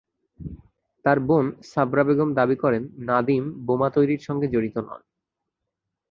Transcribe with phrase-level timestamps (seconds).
[1.05, 5.01] তাঁর বোন সাবরা বেগম দাবি করেন, নাদিম বোমা তৈরির সঙ্গে জড়িত নন।